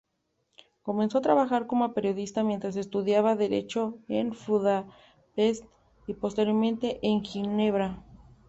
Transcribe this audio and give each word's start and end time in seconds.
Comenzó 0.81 1.19
a 1.19 1.21
trabajar 1.21 1.67
como 1.67 1.93
periodista 1.93 2.43
mientras 2.43 2.75
estudiaba 2.75 3.35
derecho 3.35 3.99
en 4.07 4.35
Budapest 4.47 5.63
y 6.07 6.13
posteriormente 6.15 6.97
en 7.03 7.23
Ginebra. 7.23 8.03